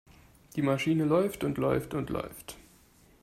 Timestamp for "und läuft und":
1.43-2.09